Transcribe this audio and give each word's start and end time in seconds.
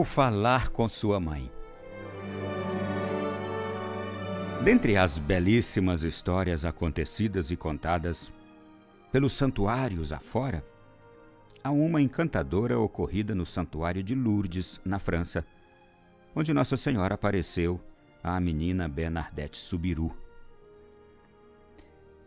Vou 0.00 0.04
falar 0.06 0.70
com 0.70 0.88
sua 0.88 1.20
mãe. 1.20 1.52
Dentre 4.64 4.96
as 4.96 5.18
belíssimas 5.18 6.02
histórias 6.02 6.64
acontecidas 6.64 7.50
e 7.50 7.56
contadas 7.56 8.32
pelos 9.12 9.34
santuários 9.34 10.10
afora, 10.10 10.64
há 11.62 11.70
uma 11.70 12.00
encantadora 12.00 12.78
ocorrida 12.78 13.34
no 13.34 13.44
santuário 13.44 14.02
de 14.02 14.14
Lourdes, 14.14 14.80
na 14.86 14.98
França, 14.98 15.44
onde 16.34 16.54
Nossa 16.54 16.78
Senhora 16.78 17.14
apareceu 17.14 17.78
à 18.24 18.40
menina 18.40 18.88
Bernadette 18.88 19.58
Subiru. 19.58 20.16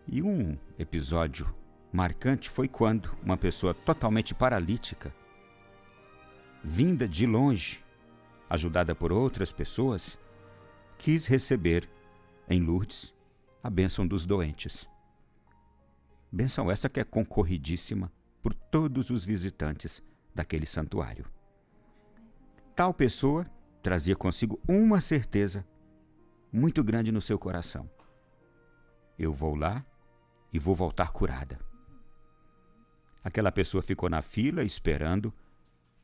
E 0.07 0.21
um 0.21 0.55
episódio 0.77 1.51
marcante 1.91 2.51
foi 2.51 2.67
quando 2.67 3.09
uma 3.23 3.35
pessoa 3.35 3.73
totalmente 3.73 4.35
paralítica 4.35 5.11
vinda 6.63 7.07
de 7.07 7.25
longe, 7.25 7.83
ajudada 8.49 8.95
por 8.95 9.11
outras 9.11 9.51
pessoas, 9.51 10.17
quis 10.97 11.25
receber 11.25 11.89
em 12.47 12.61
Lourdes 12.61 13.13
a 13.61 13.69
bênção 13.69 14.07
dos 14.07 14.25
doentes. 14.25 14.87
Bênção 16.31 16.71
essa 16.71 16.89
que 16.89 16.99
é 16.99 17.03
concorridíssima 17.03 18.11
por 18.41 18.53
todos 18.53 19.09
os 19.09 19.25
visitantes 19.25 20.01
daquele 20.33 20.65
santuário. 20.65 21.25
Tal 22.75 22.93
pessoa 22.93 23.45
trazia 23.81 24.15
consigo 24.15 24.59
uma 24.67 25.01
certeza 25.01 25.67
muito 26.51 26.83
grande 26.83 27.11
no 27.11 27.21
seu 27.21 27.37
coração. 27.37 27.89
Eu 29.19 29.33
vou 29.33 29.55
lá 29.55 29.85
e 30.51 30.57
vou 30.57 30.73
voltar 30.73 31.11
curada. 31.11 31.59
Aquela 33.23 33.51
pessoa 33.51 33.81
ficou 33.81 34.09
na 34.09 34.21
fila 34.21 34.63
esperando 34.63 35.33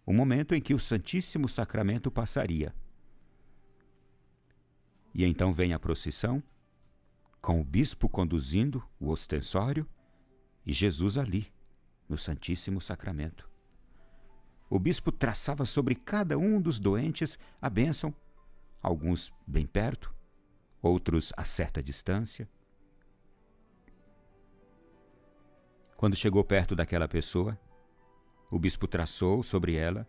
o 0.09 0.13
momento 0.13 0.55
em 0.55 0.59
que 0.59 0.73
o 0.73 0.79
Santíssimo 0.79 1.47
Sacramento 1.47 2.09
passaria. 2.09 2.73
E 5.13 5.23
então 5.23 5.53
vem 5.53 5.71
a 5.71 5.77
procissão, 5.77 6.41
com 7.39 7.61
o 7.61 7.63
bispo 7.63 8.09
conduzindo 8.09 8.83
o 8.99 9.09
ostensório 9.09 9.87
e 10.65 10.73
Jesus 10.73 11.15
ali, 11.15 11.53
no 12.09 12.17
Santíssimo 12.17 12.81
Sacramento. 12.81 13.47
O 14.67 14.79
bispo 14.79 15.11
traçava 15.11 15.63
sobre 15.63 15.93
cada 15.93 16.39
um 16.39 16.59
dos 16.59 16.79
doentes 16.79 17.37
a 17.61 17.69
bênção, 17.69 18.11
alguns 18.81 19.31
bem 19.45 19.67
perto, 19.67 20.11
outros 20.81 21.31
a 21.37 21.45
certa 21.45 21.83
distância. 21.83 22.49
Quando 25.95 26.15
chegou 26.15 26.43
perto 26.43 26.75
daquela 26.75 27.07
pessoa, 27.07 27.55
o 28.49 28.57
bispo 28.57 28.87
traçou 28.87 29.43
sobre 29.43 29.75
ela 29.75 30.07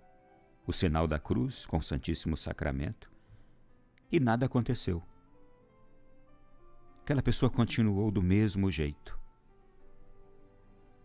o 0.66 0.72
sinal 0.72 1.06
da 1.06 1.18
cruz 1.18 1.66
com 1.66 1.78
o 1.78 1.82
Santíssimo 1.82 2.36
Sacramento 2.36 3.10
e 4.10 4.18
nada 4.18 4.46
aconteceu. 4.46 5.02
Aquela 7.02 7.22
pessoa 7.22 7.50
continuou 7.50 8.10
do 8.10 8.22
mesmo 8.22 8.70
jeito. 8.70 9.18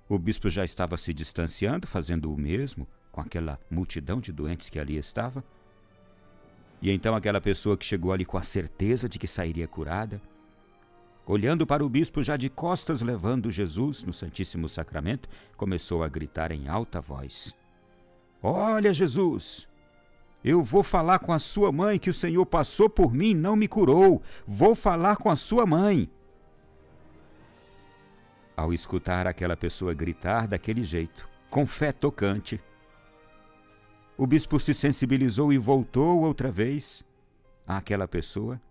O 0.08 0.19
bispo 0.19 0.50
já 0.50 0.64
estava 0.64 0.97
se 0.97 1.14
distanciando, 1.14 1.88
fazendo 1.88 2.31
o 2.31 2.38
mesmo 2.38 2.88
com 3.11 3.22
aquela 3.22 3.59
multidão 3.70 4.20
de 4.20 4.31
doentes 4.31 4.70
que 4.70 4.80
ali 4.80 4.97
estava. 4.97 5.44
E 6.81 6.92
então 6.92 7.16
aquela 7.16 7.42
pessoa 7.42 7.77
que 7.77 7.86
chegou 7.86 8.11
ali 8.11 8.23
com 8.23 8.38
a 8.38 8.44
certeza 8.44 9.09
de 9.09 9.17
que 9.17 9.27
sairia 9.27 9.67
curada, 9.67 10.22
olhando 11.26 11.66
para 11.66 11.84
o 11.84 11.90
bispo 11.90 12.22
já 12.22 12.38
de 12.38 12.50
costas 12.50 13.02
levando 13.02 13.52
Jesus 13.52 14.04
no 14.04 14.14
Santíssimo 14.14 14.70
Sacramento, 14.70 15.28
começou 15.58 16.04
a 16.04 16.08
gritar 16.08 16.52
em 16.52 16.67
alta 16.67 17.02
voz: 17.02 17.55
Olha, 18.42 18.94
Jesus! 18.94 19.67
Eu 20.44 20.61
vou 20.61 20.83
falar 20.83 21.17
com 21.17 21.33
a 21.33 21.39
sua 21.39 21.72
mãe 21.72 21.98
que 21.98 22.10
o 22.10 22.14
Senhor 22.14 22.45
passou 22.45 22.88
por 22.88 23.11
mim 23.11 23.32
e 23.32 23.33
não 23.33 23.55
me 23.55 23.67
curou. 23.67 24.22
Vou 24.45 24.76
falar 24.76 25.16
com 25.16 25.32
a 25.32 25.36
sua 25.36 25.66
mãe. 25.66 26.08
Ao 28.55 28.72
escutar 28.72 29.26
aquela 29.26 29.58
pessoa 29.58 29.92
gritar 29.94 30.48
daquele 30.48 30.83
jeito, 30.83 31.28
com 31.49 31.66
fé 31.66 31.92
tocante, 31.92 32.61
o 34.16 34.28
bispo 34.28 34.60
se 34.60 34.73
sensibilizou 34.73 35.52
e 35.52 35.58
voltou 35.58 36.22
outra 36.22 36.52
vez 36.52 37.04
àquela 37.67 38.08
pessoa 38.08 38.61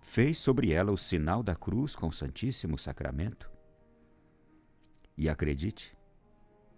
fez 0.00 0.38
sobre 0.38 0.72
ela 0.72 0.90
o 0.90 0.96
sinal 0.96 1.42
da 1.42 1.54
cruz 1.54 1.94
com 1.94 2.08
o 2.08 2.12
Santíssimo 2.12 2.78
Sacramento. 2.78 3.50
E 5.16 5.28
acredite, 5.28 5.96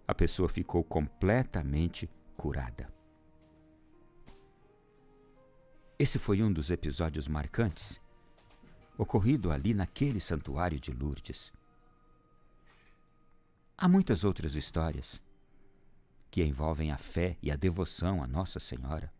a 0.07 0.13
pessoa 0.13 0.49
ficou 0.49 0.83
completamente 0.83 2.09
curada. 2.35 2.91
Esse 5.97 6.19
foi 6.19 6.43
um 6.43 6.51
dos 6.51 6.69
episódios 6.69 7.27
marcantes 7.27 8.01
ocorrido 8.97 9.51
ali 9.51 9.73
naquele 9.73 10.19
santuário 10.19 10.79
de 10.79 10.91
Lourdes. 10.91 11.51
Há 13.77 13.87
muitas 13.87 14.23
outras 14.23 14.55
histórias 14.55 15.21
que 16.29 16.43
envolvem 16.43 16.91
a 16.91 16.97
fé 16.97 17.37
e 17.41 17.51
a 17.51 17.55
devoção 17.55 18.21
a 18.21 18.27
Nossa 18.27 18.59
Senhora. 18.59 19.11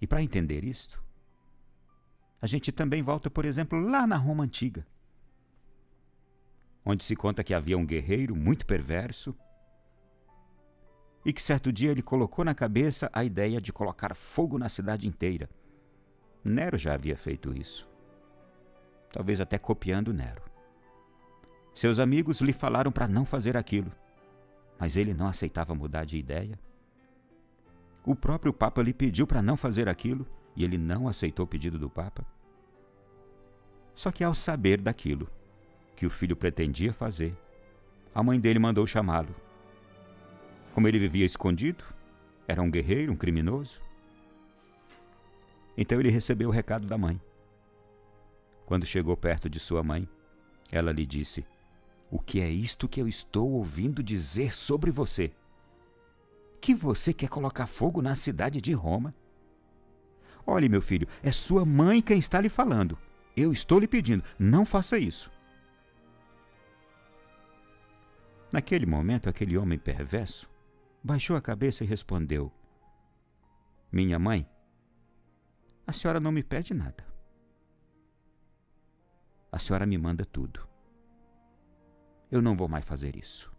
E 0.00 0.06
para 0.06 0.22
entender 0.22 0.64
isto, 0.64 1.03
a 2.44 2.46
gente 2.46 2.70
também 2.70 3.02
volta, 3.02 3.30
por 3.30 3.46
exemplo, 3.46 3.80
lá 3.80 4.06
na 4.06 4.18
Roma 4.18 4.44
Antiga, 4.44 4.86
onde 6.84 7.02
se 7.02 7.16
conta 7.16 7.42
que 7.42 7.54
havia 7.54 7.78
um 7.78 7.86
guerreiro 7.86 8.36
muito 8.36 8.66
perverso 8.66 9.34
e 11.24 11.32
que 11.32 11.40
certo 11.40 11.72
dia 11.72 11.90
ele 11.90 12.02
colocou 12.02 12.44
na 12.44 12.54
cabeça 12.54 13.08
a 13.14 13.24
ideia 13.24 13.62
de 13.62 13.72
colocar 13.72 14.14
fogo 14.14 14.58
na 14.58 14.68
cidade 14.68 15.08
inteira. 15.08 15.48
Nero 16.44 16.76
já 16.76 16.92
havia 16.92 17.16
feito 17.16 17.56
isso, 17.56 17.88
talvez 19.10 19.40
até 19.40 19.56
copiando 19.56 20.12
Nero. 20.12 20.42
Seus 21.74 21.98
amigos 21.98 22.42
lhe 22.42 22.52
falaram 22.52 22.92
para 22.92 23.08
não 23.08 23.24
fazer 23.24 23.56
aquilo, 23.56 23.90
mas 24.78 24.98
ele 24.98 25.14
não 25.14 25.28
aceitava 25.28 25.74
mudar 25.74 26.04
de 26.04 26.18
ideia. 26.18 26.58
O 28.04 28.14
próprio 28.14 28.52
Papa 28.52 28.82
lhe 28.82 28.92
pediu 28.92 29.26
para 29.26 29.40
não 29.40 29.56
fazer 29.56 29.88
aquilo 29.88 30.26
e 30.54 30.62
ele 30.62 30.76
não 30.76 31.08
aceitou 31.08 31.46
o 31.46 31.48
pedido 31.48 31.78
do 31.78 31.88
Papa. 31.88 32.33
Só 33.94 34.10
que 34.10 34.24
ao 34.24 34.34
saber 34.34 34.80
daquilo 34.80 35.28
que 35.94 36.06
o 36.06 36.10
filho 36.10 36.36
pretendia 36.36 36.92
fazer, 36.92 37.36
a 38.14 38.22
mãe 38.22 38.40
dele 38.40 38.58
mandou 38.58 38.86
chamá-lo. 38.86 39.34
Como 40.72 40.88
ele 40.88 40.98
vivia 40.98 41.24
escondido, 41.24 41.84
era 42.48 42.60
um 42.60 42.70
guerreiro, 42.70 43.12
um 43.12 43.16
criminoso. 43.16 43.80
Então 45.76 46.00
ele 46.00 46.10
recebeu 46.10 46.48
o 46.48 46.52
recado 46.52 46.86
da 46.86 46.98
mãe. 46.98 47.20
Quando 48.66 48.86
chegou 48.86 49.16
perto 49.16 49.48
de 49.48 49.60
sua 49.60 49.82
mãe, 49.82 50.08
ela 50.70 50.90
lhe 50.90 51.06
disse: 51.06 51.46
O 52.10 52.18
que 52.18 52.40
é 52.40 52.48
isto 52.48 52.88
que 52.88 53.00
eu 53.00 53.06
estou 53.06 53.50
ouvindo 53.52 54.02
dizer 54.02 54.54
sobre 54.54 54.90
você? 54.90 55.32
Que 56.60 56.74
você 56.74 57.12
quer 57.12 57.28
colocar 57.28 57.66
fogo 57.66 58.00
na 58.00 58.14
cidade 58.14 58.60
de 58.60 58.72
Roma? 58.72 59.14
Olhe, 60.46 60.68
meu 60.68 60.80
filho, 60.80 61.06
é 61.22 61.30
sua 61.30 61.64
mãe 61.64 62.02
quem 62.02 62.18
está 62.18 62.40
lhe 62.40 62.48
falando. 62.48 62.98
Eu 63.36 63.52
estou 63.52 63.78
lhe 63.78 63.88
pedindo, 63.88 64.22
não 64.38 64.64
faça 64.64 64.98
isso. 64.98 65.30
Naquele 68.52 68.86
momento, 68.86 69.28
aquele 69.28 69.58
homem 69.58 69.78
perverso 69.78 70.48
baixou 71.02 71.36
a 71.36 71.40
cabeça 71.40 71.82
e 71.82 71.86
respondeu: 71.86 72.52
Minha 73.90 74.18
mãe, 74.18 74.48
a 75.84 75.92
senhora 75.92 76.20
não 76.20 76.30
me 76.30 76.42
pede 76.42 76.72
nada. 76.72 77.04
A 79.50 79.58
senhora 79.58 79.84
me 79.84 79.98
manda 79.98 80.24
tudo. 80.24 80.68
Eu 82.30 82.40
não 82.40 82.56
vou 82.56 82.68
mais 82.68 82.84
fazer 82.84 83.16
isso. 83.16 83.52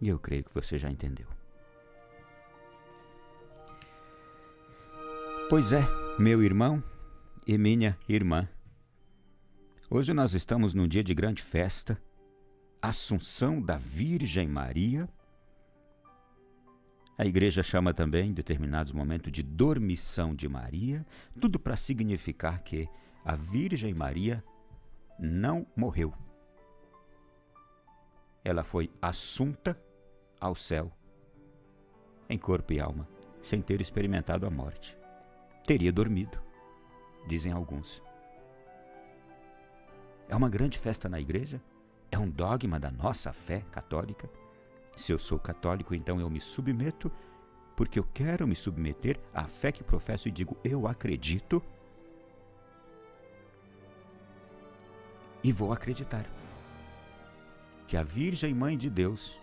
E 0.00 0.08
eu 0.08 0.18
creio 0.18 0.44
que 0.44 0.54
você 0.54 0.78
já 0.78 0.88
entendeu. 0.88 1.28
Pois 5.48 5.72
é, 5.72 5.82
meu 6.18 6.42
irmão 6.42 6.82
e 7.52 7.58
minha 7.58 7.98
irmã. 8.08 8.48
Hoje 9.90 10.14
nós 10.14 10.34
estamos 10.34 10.72
num 10.72 10.86
dia 10.86 11.02
de 11.02 11.12
grande 11.12 11.42
festa, 11.42 12.00
Assunção 12.80 13.60
da 13.60 13.76
Virgem 13.76 14.46
Maria. 14.46 15.08
A 17.18 17.26
igreja 17.26 17.60
chama 17.60 17.92
também, 17.92 18.30
em 18.30 18.32
determinados 18.32 18.92
momentos, 18.92 19.32
de 19.32 19.42
dormição 19.42 20.32
de 20.32 20.48
Maria, 20.48 21.04
tudo 21.40 21.58
para 21.58 21.76
significar 21.76 22.62
que 22.62 22.88
a 23.24 23.34
Virgem 23.34 23.94
Maria 23.94 24.44
não 25.18 25.66
morreu. 25.74 26.14
Ela 28.44 28.62
foi 28.62 28.92
assunta 29.02 29.76
ao 30.40 30.54
céu, 30.54 30.92
em 32.28 32.38
corpo 32.38 32.72
e 32.72 32.78
alma, 32.78 33.08
sem 33.42 33.60
ter 33.60 33.80
experimentado 33.80 34.46
a 34.46 34.50
morte 34.50 35.00
teria 35.70 35.92
dormido, 35.92 36.36
dizem 37.26 37.52
alguns. 37.52 38.02
É 40.28 40.36
uma 40.36 40.48
grande 40.48 40.78
festa 40.78 41.08
na 41.08 41.20
igreja? 41.20 41.60
É 42.10 42.18
um 42.18 42.30
dogma 42.30 42.78
da 42.78 42.90
nossa 42.90 43.32
fé 43.32 43.62
católica? 43.70 44.28
Se 44.96 45.12
eu 45.12 45.18
sou 45.18 45.38
católico, 45.38 45.94
então 45.94 46.20
eu 46.20 46.28
me 46.28 46.40
submeto 46.40 47.10
porque 47.76 47.98
eu 47.98 48.06
quero 48.12 48.46
me 48.46 48.54
submeter 48.54 49.18
à 49.32 49.46
fé 49.46 49.72
que 49.72 49.82
professo 49.82 50.28
e 50.28 50.30
digo: 50.30 50.56
eu 50.62 50.86
acredito 50.86 51.62
e 55.42 55.50
vou 55.50 55.72
acreditar 55.72 56.26
que 57.86 57.96
a 57.96 58.02
Virgem 58.02 58.54
Mãe 58.54 58.76
de 58.76 58.90
Deus, 58.90 59.38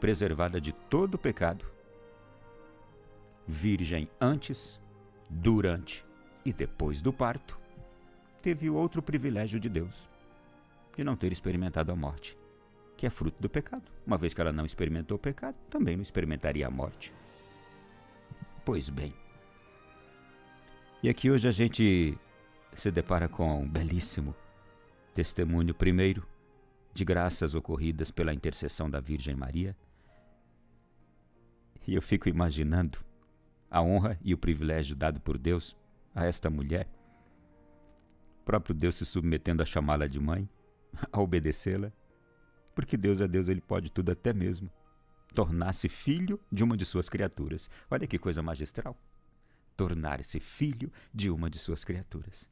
preservada 0.00 0.60
de 0.60 0.72
todo 0.72 1.18
pecado, 1.18 1.66
virgem 3.46 4.08
antes, 4.20 4.80
durante 5.28 6.06
e 6.44 6.52
depois 6.52 7.00
do 7.00 7.12
parto, 7.12 7.58
teve 8.42 8.68
outro 8.68 9.00
privilégio 9.02 9.60
de 9.60 9.68
Deus, 9.68 10.08
de 10.96 11.04
não 11.04 11.16
ter 11.16 11.32
experimentado 11.32 11.92
a 11.92 11.96
morte, 11.96 12.36
que 12.96 13.06
é 13.06 13.10
fruto 13.10 13.40
do 13.40 13.48
pecado. 13.48 13.84
Uma 14.06 14.18
vez 14.18 14.34
que 14.34 14.40
ela 14.40 14.52
não 14.52 14.66
experimentou 14.66 15.16
o 15.16 15.20
pecado, 15.20 15.56
também 15.70 15.96
não 15.96 16.02
experimentaria 16.02 16.66
a 16.66 16.70
morte. 16.70 17.12
Pois 18.64 18.88
bem. 18.88 19.14
E 21.02 21.08
aqui 21.08 21.30
hoje 21.30 21.48
a 21.48 21.52
gente 21.52 22.16
se 22.74 22.90
depara 22.90 23.28
com 23.28 23.62
um 23.62 23.68
belíssimo 23.68 24.34
testemunho, 25.14 25.74
primeiro, 25.74 26.26
de 26.94 27.04
graças 27.04 27.54
ocorridas 27.54 28.10
pela 28.10 28.32
intercessão 28.32 28.88
da 28.88 29.00
Virgem 29.00 29.34
Maria. 29.34 29.76
E 31.86 31.94
eu 31.94 32.02
fico 32.02 32.28
imaginando 32.28 32.98
a 33.70 33.82
honra 33.82 34.18
e 34.22 34.32
o 34.32 34.38
privilégio 34.38 34.94
dado 34.94 35.20
por 35.20 35.38
Deus 35.38 35.76
a 36.14 36.24
esta 36.24 36.50
mulher, 36.50 36.88
o 38.40 38.44
próprio 38.44 38.74
Deus 38.74 38.96
se 38.96 39.06
submetendo 39.06 39.62
a 39.62 39.66
chamá-la 39.66 40.06
de 40.06 40.18
mãe, 40.18 40.48
a 41.12 41.20
obedecê-la, 41.20 41.92
porque 42.74 42.96
Deus 42.96 43.20
é 43.20 43.28
Deus, 43.28 43.48
ele 43.48 43.60
pode 43.60 43.90
tudo 43.90 44.10
até 44.10 44.32
mesmo 44.32 44.70
tornar-se 45.32 45.88
filho 45.88 46.38
de 46.50 46.62
uma 46.62 46.76
de 46.76 46.84
suas 46.84 47.08
criaturas. 47.08 47.68
Olha 47.90 48.06
que 48.06 48.18
coisa 48.18 48.42
magistral. 48.42 48.96
Tornar-se 49.76 50.38
filho 50.38 50.92
de 51.12 51.30
uma 51.30 51.48
de 51.48 51.58
suas 51.58 51.82
criaturas, 51.84 52.48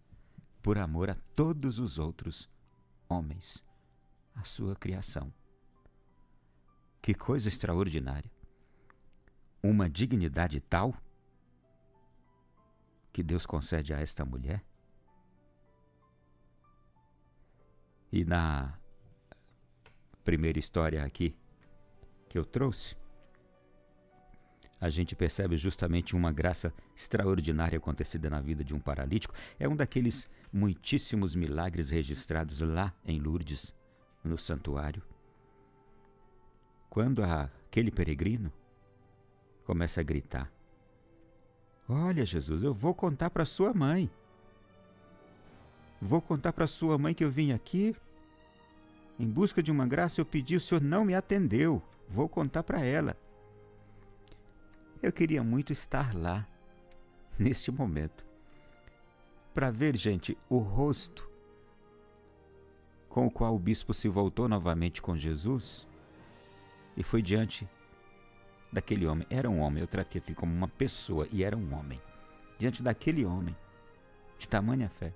por 0.62 0.78
amor 0.78 1.10
a 1.10 1.14
todos 1.34 1.78
os 1.78 1.98
outros 1.98 2.48
homens, 3.08 3.62
a 4.34 4.44
sua 4.44 4.74
criação. 4.74 5.32
Que 7.02 7.14
coisa 7.14 7.48
extraordinária! 7.48 8.30
Uma 9.62 9.90
dignidade 9.90 10.60
tal 10.60 10.94
que 13.12 13.22
Deus 13.22 13.46
concede 13.46 13.92
a 13.92 14.00
esta 14.00 14.24
mulher. 14.24 14.64
E 18.12 18.24
na 18.24 18.78
primeira 20.24 20.58
história 20.58 21.04
aqui 21.04 21.36
que 22.28 22.38
eu 22.38 22.44
trouxe, 22.44 22.96
a 24.80 24.88
gente 24.88 25.14
percebe 25.14 25.56
justamente 25.56 26.16
uma 26.16 26.32
graça 26.32 26.72
extraordinária 26.96 27.76
acontecida 27.76 28.30
na 28.30 28.40
vida 28.40 28.64
de 28.64 28.74
um 28.74 28.80
paralítico. 28.80 29.34
É 29.58 29.68
um 29.68 29.76
daqueles 29.76 30.28
muitíssimos 30.50 31.34
milagres 31.34 31.90
registrados 31.90 32.60
lá 32.60 32.94
em 33.04 33.20
Lourdes, 33.20 33.74
no 34.24 34.38
santuário. 34.38 35.02
Quando 36.88 37.22
aquele 37.22 37.90
peregrino 37.90 38.50
começa 39.64 40.00
a 40.00 40.04
gritar: 40.04 40.50
Olha, 41.92 42.24
Jesus, 42.24 42.62
eu 42.62 42.72
vou 42.72 42.94
contar 42.94 43.30
para 43.30 43.44
sua 43.44 43.74
mãe. 43.74 44.08
Vou 46.00 46.22
contar 46.22 46.52
para 46.52 46.68
sua 46.68 46.96
mãe 46.96 47.12
que 47.12 47.24
eu 47.24 47.30
vim 47.30 47.50
aqui 47.50 47.96
em 49.18 49.28
busca 49.28 49.62
de 49.62 49.70
uma 49.70 49.86
graça, 49.86 50.18
eu 50.18 50.24
pedi, 50.24 50.56
o 50.56 50.60
senhor 50.60 50.80
não 50.80 51.04
me 51.04 51.14
atendeu. 51.14 51.82
Vou 52.08 52.26
contar 52.26 52.62
para 52.62 52.80
ela. 52.80 53.14
Eu 55.02 55.12
queria 55.12 55.42
muito 55.42 55.72
estar 55.72 56.14
lá, 56.14 56.48
neste 57.38 57.70
momento, 57.70 58.24
para 59.52 59.70
ver, 59.70 59.94
gente, 59.96 60.38
o 60.48 60.56
rosto 60.58 61.28
com 63.10 63.26
o 63.26 63.30
qual 63.30 63.54
o 63.54 63.58
bispo 63.58 63.92
se 63.92 64.08
voltou 64.08 64.48
novamente 64.48 65.02
com 65.02 65.16
Jesus 65.16 65.86
e 66.96 67.02
foi 67.02 67.20
diante 67.20 67.68
daquele 68.72 69.06
homem. 69.06 69.26
Era 69.30 69.48
um 69.48 69.60
homem, 69.60 69.80
eu 69.80 69.86
tratei 69.86 70.20
aqui 70.20 70.34
como 70.34 70.52
uma 70.52 70.68
pessoa 70.68 71.28
e 71.32 71.42
era 71.42 71.56
um 71.56 71.74
homem. 71.74 72.00
Diante 72.58 72.82
daquele 72.82 73.24
homem, 73.24 73.56
de 74.38 74.48
tamanha 74.48 74.88
fé. 74.88 75.12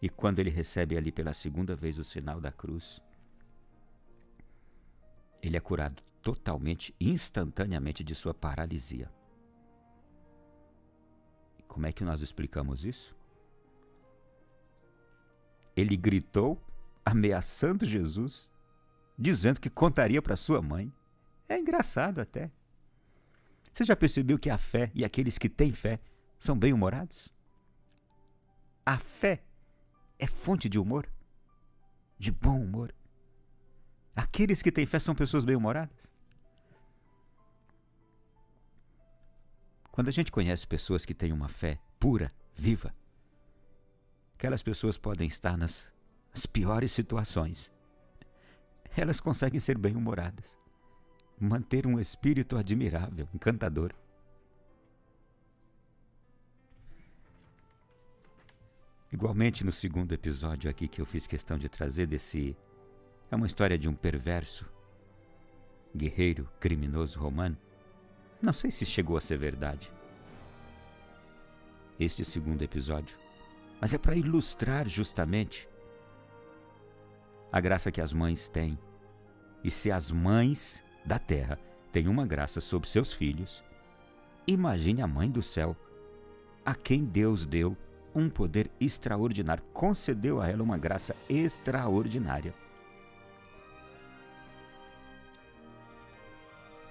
E 0.00 0.08
quando 0.08 0.38
ele 0.38 0.50
recebe 0.50 0.96
ali 0.96 1.10
pela 1.10 1.32
segunda 1.32 1.74
vez 1.74 1.98
o 1.98 2.04
sinal 2.04 2.40
da 2.40 2.52
cruz, 2.52 3.00
ele 5.42 5.56
é 5.56 5.60
curado 5.60 6.02
totalmente, 6.22 6.94
instantaneamente 7.00 8.02
de 8.02 8.14
sua 8.14 8.34
paralisia. 8.34 9.10
Como 11.68 11.86
é 11.86 11.92
que 11.92 12.04
nós 12.04 12.20
explicamos 12.20 12.84
isso? 12.84 13.14
Ele 15.76 15.96
gritou, 15.96 16.60
ameaçando 17.04 17.84
Jesus, 17.84 18.50
dizendo 19.18 19.60
que 19.60 19.70
contaria 19.70 20.20
para 20.22 20.36
sua 20.36 20.60
mãe. 20.62 20.92
É 21.48 21.58
engraçado 21.58 22.20
até. 22.20 22.50
Você 23.72 23.84
já 23.84 23.94
percebeu 23.94 24.38
que 24.38 24.50
a 24.50 24.58
fé 24.58 24.90
e 24.94 25.04
aqueles 25.04 25.38
que 25.38 25.48
têm 25.48 25.72
fé 25.72 26.00
são 26.38 26.58
bem-humorados? 26.58 27.32
A 28.84 28.98
fé 28.98 29.42
é 30.18 30.26
fonte 30.26 30.68
de 30.68 30.78
humor, 30.78 31.08
de 32.18 32.30
bom 32.30 32.60
humor. 32.60 32.94
Aqueles 34.14 34.62
que 34.62 34.72
têm 34.72 34.86
fé 34.86 34.98
são 34.98 35.14
pessoas 35.14 35.44
bem-humoradas. 35.44 36.10
Quando 39.90 40.08
a 40.08 40.12
gente 40.12 40.30
conhece 40.30 40.66
pessoas 40.66 41.04
que 41.04 41.14
têm 41.14 41.32
uma 41.32 41.48
fé 41.48 41.78
pura, 41.98 42.32
viva, 42.52 42.94
aquelas 44.34 44.62
pessoas 44.62 44.98
podem 44.98 45.26
estar 45.26 45.56
nas, 45.56 45.86
piores 46.52 46.92
situações. 46.92 47.72
Elas 48.96 49.20
conseguem 49.20 49.58
ser 49.58 49.76
bem-humoradas, 49.78 50.56
manter 51.38 51.86
um 51.86 52.00
espírito 52.00 52.56
admirável, 52.56 53.28
encantador. 53.34 53.92
Igualmente 59.12 59.64
no 59.64 59.72
segundo 59.72 60.12
episódio 60.12 60.70
aqui 60.70 60.88
que 60.88 61.00
eu 61.00 61.06
fiz 61.06 61.26
questão 61.26 61.56
de 61.58 61.68
trazer 61.68 62.06
desse 62.06 62.56
é 63.30 63.36
uma 63.36 63.46
história 63.46 63.78
de 63.78 63.88
um 63.88 63.94
perverso, 63.94 64.66
guerreiro, 65.94 66.48
criminoso 66.60 67.18
romano. 67.18 67.56
Não 68.40 68.52
sei 68.52 68.70
se 68.70 68.86
chegou 68.86 69.16
a 69.16 69.20
ser 69.20 69.38
verdade. 69.38 69.90
Este 71.98 72.24
segundo 72.24 72.62
episódio. 72.62 73.16
Mas 73.80 73.94
é 73.94 73.98
para 73.98 74.14
ilustrar 74.14 74.88
justamente 74.88 75.68
a 77.50 77.60
graça 77.60 77.90
que 77.90 78.00
as 78.00 78.12
mães 78.12 78.48
têm. 78.48 78.78
E 79.64 79.70
se 79.70 79.90
as 79.90 80.10
mães 80.10 80.84
da 81.06 81.20
terra 81.20 81.56
têm 81.92 82.08
uma 82.08 82.26
graça 82.26 82.60
sobre 82.60 82.88
seus 82.88 83.12
filhos, 83.12 83.62
imagine 84.44 85.00
a 85.00 85.06
mãe 85.06 85.30
do 85.30 85.42
céu, 85.42 85.76
a 86.64 86.74
quem 86.74 87.04
Deus 87.04 87.46
deu 87.46 87.76
um 88.12 88.28
poder 88.28 88.68
extraordinário, 88.80 89.62
concedeu 89.72 90.40
a 90.40 90.48
ela 90.48 90.64
uma 90.64 90.76
graça 90.76 91.14
extraordinária. 91.28 92.52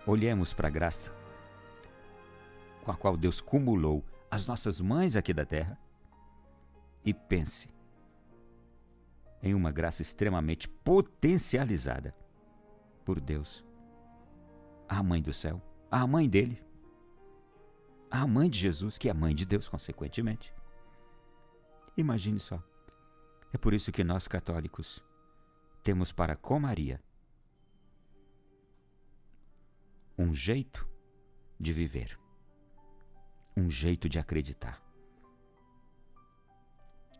Olhemos 0.08 0.54
para 0.54 0.70
a 0.70 0.72
graça 0.72 1.12
com 2.84 2.92
a 2.92 2.96
qual 2.96 3.18
Deus 3.18 3.42
cumulou 3.42 4.06
as 4.30 4.48
nossas 4.48 4.80
mães 4.80 5.16
aqui 5.16 5.34
da 5.34 5.44
terra 5.44 5.78
e 7.04 7.14
pense 7.14 7.68
em 9.42 9.54
uma 9.54 9.72
graça 9.72 10.02
extremamente 10.02 10.70
potencializada 10.70 12.16
por 13.04 13.20
Deus. 13.20 13.66
A 14.88 15.02
mãe 15.02 15.22
do 15.22 15.34
céu, 15.34 15.62
a 15.90 16.06
mãe 16.06 16.30
dele, 16.30 16.64
a 18.10 18.26
mãe 18.26 18.50
de 18.50 18.60
Jesus, 18.60 18.98
que 18.98 19.08
é 19.08 19.12
a 19.12 19.16
mãe 19.16 19.34
de 19.34 19.46
Deus, 19.46 19.68
consequentemente. 19.68 20.54
Imagine 21.98 22.40
só. 22.40 22.62
É 23.54 23.58
por 23.58 23.74
isso 23.74 23.92
que 23.92 24.04
nós 24.04 24.28
católicos 24.28 25.04
temos 25.84 26.12
para 26.12 26.36
com 26.36 26.60
Maria 26.60 27.02
um 30.18 30.34
jeito 30.34 30.88
de 31.60 31.74
viver, 31.74 32.20
um 33.56 33.70
jeito 33.70 34.08
de 34.08 34.20
acreditar. 34.20 34.82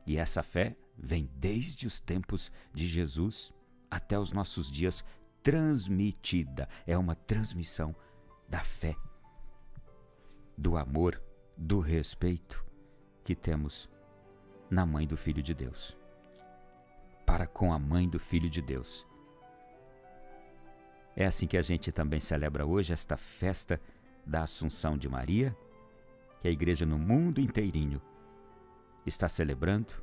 E 0.06 0.18
essa 0.18 0.44
fé 0.44 0.78
vem 0.98 1.30
desde 1.36 1.88
os 1.88 2.00
tempos 2.00 2.52
de 2.74 2.88
Jesus 2.88 3.54
até 3.90 4.18
os 4.18 4.32
nossos 4.32 4.72
dias 4.72 5.04
transmitida. 5.46 6.68
É 6.86 6.98
uma 6.98 7.16
transmissão 7.16 7.96
da 8.50 8.60
fé, 8.60 8.98
do 10.58 10.76
amor, 10.76 11.22
do 11.56 11.80
respeito 11.80 12.66
que 13.24 13.34
temos 13.34 13.90
na 14.70 14.86
mãe 14.86 15.08
do 15.08 15.16
Filho 15.16 15.42
de 15.42 15.54
Deus. 15.54 15.98
Para 17.26 17.48
com 17.48 17.72
a 17.72 17.80
mãe 17.80 18.10
do 18.10 18.20
Filho 18.20 18.50
de 18.50 18.62
Deus 18.62 19.06
é 21.16 21.26
assim 21.26 21.48
que 21.48 21.58
a 21.58 21.62
gente 21.62 21.92
também 21.92 22.20
celebra 22.20 22.66
hoje 22.66 22.92
esta 22.92 23.16
festa 23.16 23.80
da 24.26 24.44
Assunção 24.44 24.98
de 24.98 25.08
Maria, 25.08 25.56
que 26.42 26.48
a 26.48 26.52
igreja 26.52 26.86
no 26.86 26.98
mundo 26.98 27.40
inteirinho 27.40 28.02
está 29.06 29.30
celebrando. 29.30 29.94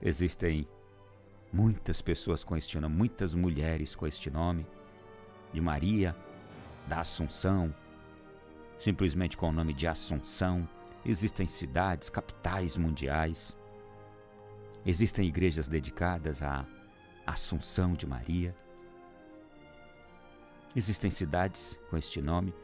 Existem 0.00 0.66
muitas 1.52 2.00
pessoas 2.00 2.42
com 2.42 2.56
este 2.56 2.80
nome, 2.80 2.96
muitas 2.96 3.34
mulheres 3.34 3.94
com 3.94 4.06
este 4.06 4.30
nome, 4.30 4.66
de 5.52 5.60
Maria, 5.60 6.16
da 6.88 7.00
Assunção, 7.00 7.74
simplesmente 8.78 9.36
com 9.36 9.50
o 9.50 9.52
nome 9.52 9.74
de 9.74 9.86
Assunção. 9.86 10.66
Existem 11.04 11.46
cidades, 11.46 12.08
capitais 12.08 12.76
mundiais. 12.76 13.56
Existem 14.86 15.28
igrejas 15.28 15.68
dedicadas 15.68 16.42
à 16.42 16.66
Assunção 17.26 17.92
de 17.92 18.06
Maria. 18.06 18.56
Existem 20.74 21.10
cidades 21.10 21.78
com 21.90 21.98
este 21.98 22.22
nome. 22.22 22.54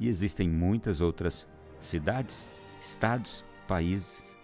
E 0.00 0.08
existem 0.08 0.48
muitas 0.48 1.00
outras 1.00 1.46
cidades, 1.80 2.50
estados, 2.80 3.44
países, 3.66 4.36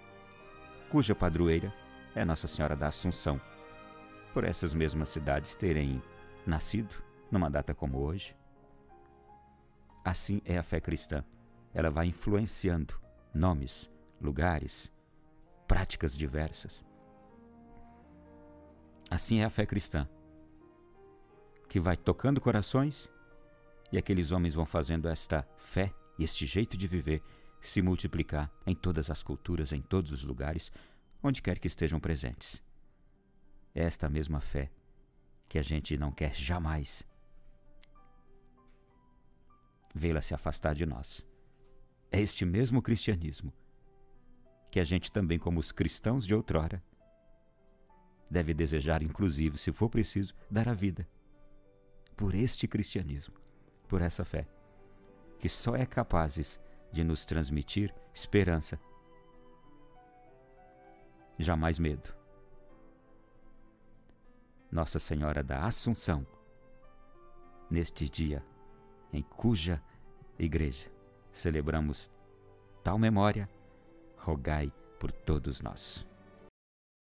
cuja 0.91 1.15
padroeira 1.15 1.73
é 2.15 2.25
Nossa 2.25 2.47
Senhora 2.47 2.77
da 2.77 2.89
Assunção. 2.89 3.41
Por 4.33 4.45
essas 4.45 4.73
mesmas 4.73 5.09
cidades 5.09 5.55
terem 5.55 6.03
nascido 6.47 6.95
numa 7.31 7.51
data 7.51 7.75
como 7.75 7.99
hoje. 7.99 8.37
Assim 10.05 10.41
é 10.45 10.59
a 10.59 10.63
fé 10.63 10.81
cristã. 10.81 11.25
Ela 11.73 11.91
vai 11.91 12.07
influenciando 12.07 12.95
nomes, 13.35 13.91
lugares, 14.21 14.93
práticas 15.67 16.17
diversas. 16.17 16.85
Assim 19.11 19.41
é 19.41 19.45
a 19.45 19.51
fé 19.51 19.67
cristã, 19.67 20.09
que 21.69 21.79
vai 21.79 21.97
tocando 21.97 22.41
corações 22.41 23.11
e 23.93 23.99
aqueles 23.99 24.33
homens 24.33 24.55
vão 24.55 24.65
fazendo 24.65 25.09
esta 25.09 25.47
fé 25.57 25.93
e 26.19 26.25
este 26.25 26.47
jeito 26.47 26.77
de 26.77 26.87
viver 26.87 27.23
se 27.61 27.81
multiplicar 27.81 28.51
em 28.67 28.75
todas 28.75 29.11
as 29.11 29.23
culturas, 29.23 29.73
em 29.73 29.81
todos 29.81 30.13
os 30.13 30.23
lugares, 30.23 30.71
onde 31.25 31.41
quer 31.41 31.59
que 31.59 31.67
estejam 31.67 31.99
presentes. 31.99 32.63
É 33.75 33.83
esta 33.83 34.11
mesma 34.11 34.41
fé 34.41 34.71
que 35.49 35.59
a 35.59 35.63
gente 35.63 35.97
não 35.97 36.13
quer 36.13 36.35
jamais 36.35 37.03
vê-la 39.95 40.21
se 40.21 40.35
afastar 40.35 40.75
de 40.75 40.85
nós. 40.85 41.25
É 42.13 42.21
este 42.21 42.45
mesmo 42.45 42.83
cristianismo 42.83 43.53
que 44.71 44.79
a 44.79 44.85
gente 44.85 45.11
também, 45.11 45.39
como 45.39 45.59
os 45.59 45.73
cristãos 45.73 46.27
de 46.27 46.35
outrora, 46.35 46.83
deve 48.29 48.53
desejar, 48.53 49.03
inclusive, 49.03 49.57
se 49.57 49.73
for 49.73 49.89
preciso, 49.89 50.35
dar 50.51 50.69
a 50.69 50.75
vida 50.75 51.09
por 52.17 52.35
este 52.35 52.69
cristianismo, 52.69 53.35
por 53.89 54.03
essa 54.03 54.25
fé, 54.25 54.47
que 55.39 55.49
só 55.49 55.75
é 55.75 55.87
capaz 55.87 56.61
de 56.93 57.03
nos 57.03 57.25
transmitir 57.25 57.95
esperança, 58.13 58.79
jamais 61.39 61.79
medo. 61.79 62.15
Nossa 64.71 64.99
Senhora 64.99 65.43
da 65.43 65.65
Assunção, 65.65 66.27
neste 67.71 68.09
dia 68.09 68.45
em 69.13 69.23
cuja 69.23 69.81
igreja 70.39 70.91
celebramos 71.33 72.11
tal 72.83 72.99
memória, 72.99 73.49
rogai 74.17 74.73
por 74.99 75.11
todos 75.11 75.61
nós. 75.61 76.07